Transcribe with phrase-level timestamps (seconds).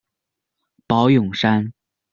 [0.87, 1.71] 宝永山。